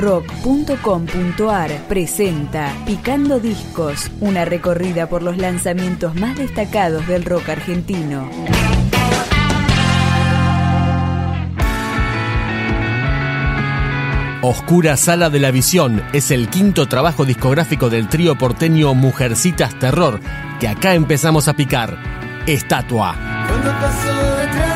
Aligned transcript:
rock.com.ar 0.00 1.70
presenta 1.86 2.72
Picando 2.86 3.38
Discos, 3.38 4.10
una 4.20 4.44
recorrida 4.44 5.08
por 5.08 5.22
los 5.22 5.36
lanzamientos 5.36 6.14
más 6.14 6.38
destacados 6.38 7.06
del 7.06 7.24
rock 7.24 7.50
argentino. 7.50 8.28
Oscura 14.42 14.96
Sala 14.96 15.28
de 15.28 15.38
la 15.38 15.50
Visión 15.50 16.02
es 16.14 16.30
el 16.30 16.48
quinto 16.48 16.88
trabajo 16.88 17.26
discográfico 17.26 17.90
del 17.90 18.08
trío 18.08 18.38
porteño 18.38 18.94
Mujercitas 18.94 19.78
Terror, 19.78 20.18
que 20.58 20.68
acá 20.68 20.94
empezamos 20.94 21.46
a 21.46 21.52
picar. 21.52 21.98
Estatua. 22.46 23.14
Pasó 23.80 24.36
detrás 24.38 24.69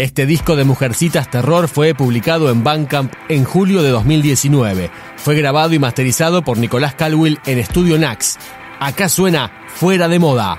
Este 0.00 0.24
disco 0.24 0.56
de 0.56 0.64
Mujercitas 0.64 1.30
Terror 1.30 1.68
fue 1.68 1.94
publicado 1.94 2.50
en 2.50 2.64
Bandcamp 2.64 3.12
en 3.28 3.44
julio 3.44 3.82
de 3.82 3.90
2019. 3.90 4.90
Fue 5.18 5.34
grabado 5.34 5.74
y 5.74 5.78
masterizado 5.78 6.40
por 6.40 6.56
Nicolás 6.56 6.94
Calwill 6.94 7.38
en 7.44 7.58
Estudio 7.58 7.98
Nax. 7.98 8.38
Acá 8.78 9.10
suena 9.10 9.52
Fuera 9.68 10.08
de 10.08 10.18
Moda. 10.18 10.58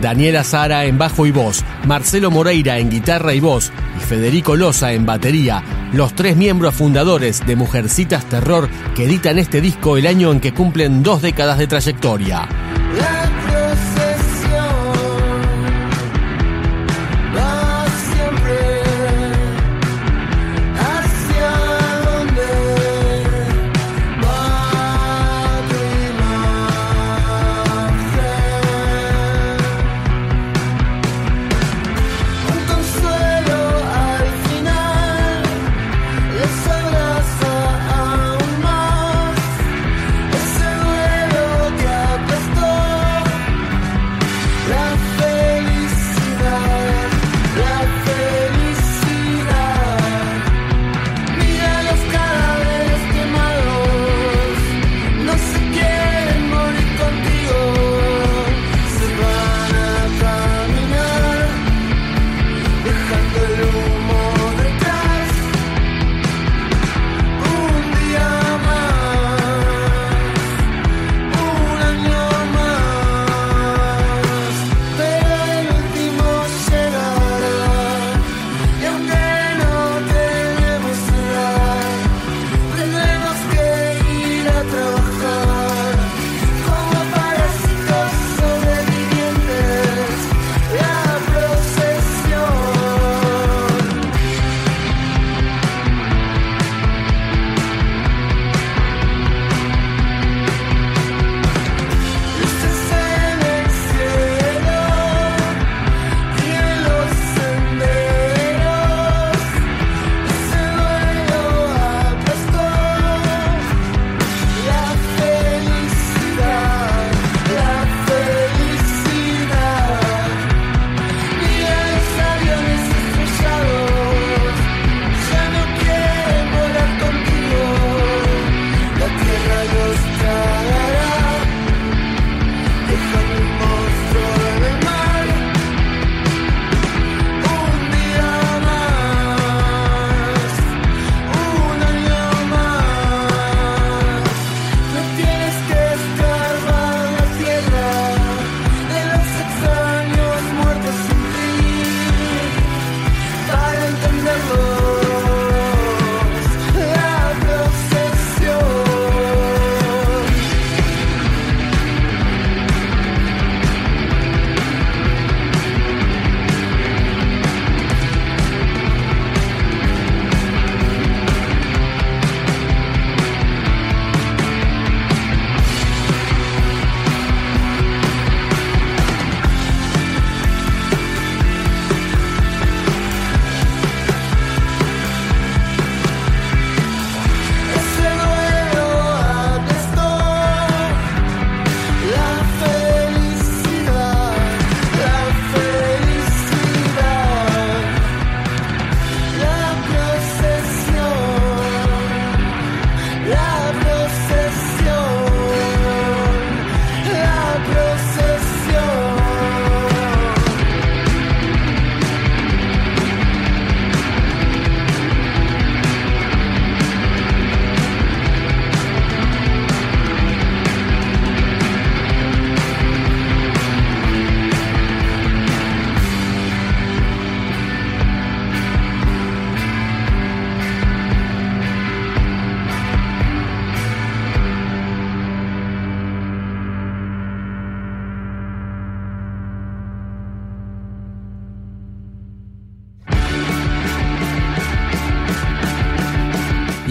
Daniela 0.00 0.44
Sara 0.44 0.84
en 0.84 0.98
bajo 0.98 1.26
y 1.26 1.30
voz, 1.30 1.64
Marcelo 1.86 2.30
Moreira 2.30 2.78
en 2.78 2.90
guitarra 2.90 3.34
y 3.34 3.40
voz 3.40 3.72
y 3.96 4.00
Federico 4.00 4.56
Loza 4.56 4.92
en 4.92 5.06
batería, 5.06 5.62
los 5.92 6.14
tres 6.14 6.36
miembros 6.36 6.74
fundadores 6.74 7.44
de 7.46 7.56
Mujercitas 7.56 8.24
Terror 8.26 8.68
que 8.94 9.04
editan 9.04 9.38
este 9.38 9.60
disco 9.60 9.96
el 9.96 10.06
año 10.06 10.32
en 10.32 10.40
que 10.40 10.52
cumplen 10.52 11.02
dos 11.02 11.22
décadas 11.22 11.58
de 11.58 11.66
trayectoria. 11.66 12.65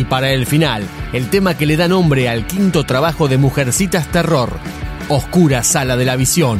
Para 0.09 0.31
el 0.31 0.45
final, 0.45 0.83
el 1.13 1.29
tema 1.29 1.57
que 1.57 1.65
le 1.65 1.77
da 1.77 1.87
nombre 1.87 2.29
al 2.29 2.45
quinto 2.45 2.85
trabajo 2.85 3.27
de 3.27 3.37
Mujercitas 3.37 4.07
Terror, 4.11 4.59
Oscura 5.09 5.63
Sala 5.63 5.97
de 5.97 6.05
la 6.05 6.15
Visión. 6.15 6.59